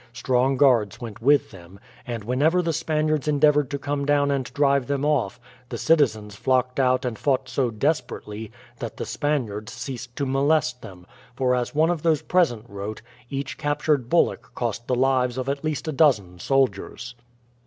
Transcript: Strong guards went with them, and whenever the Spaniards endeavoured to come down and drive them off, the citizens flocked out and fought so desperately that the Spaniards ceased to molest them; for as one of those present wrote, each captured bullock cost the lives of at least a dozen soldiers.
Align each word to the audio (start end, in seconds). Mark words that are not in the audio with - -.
Strong 0.13 0.57
guards 0.57 0.99
went 0.99 1.21
with 1.21 1.51
them, 1.51 1.79
and 2.07 2.23
whenever 2.23 2.63
the 2.63 2.73
Spaniards 2.73 3.27
endeavoured 3.27 3.69
to 3.69 3.77
come 3.77 4.03
down 4.03 4.31
and 4.31 4.51
drive 4.55 4.87
them 4.87 5.05
off, 5.05 5.39
the 5.69 5.77
citizens 5.77 6.35
flocked 6.35 6.79
out 6.79 7.05
and 7.05 7.19
fought 7.19 7.47
so 7.47 7.69
desperately 7.69 8.51
that 8.79 8.97
the 8.97 9.05
Spaniards 9.05 9.71
ceased 9.71 10.15
to 10.15 10.25
molest 10.25 10.81
them; 10.81 11.05
for 11.35 11.53
as 11.53 11.75
one 11.75 11.91
of 11.91 12.01
those 12.01 12.23
present 12.23 12.65
wrote, 12.67 13.03
each 13.29 13.59
captured 13.59 14.09
bullock 14.09 14.49
cost 14.55 14.87
the 14.87 14.95
lives 14.95 15.37
of 15.37 15.47
at 15.47 15.63
least 15.63 15.87
a 15.87 15.91
dozen 15.91 16.39
soldiers. 16.39 17.13